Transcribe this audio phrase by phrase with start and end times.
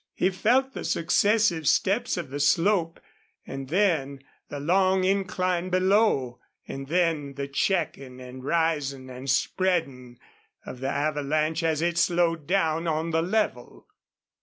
[0.15, 2.99] He felt the successive steps of the slope,
[3.45, 10.17] and then the long incline below, and then the checking and rising and spreading
[10.65, 13.85] of the avalanche as it slowed down on the level.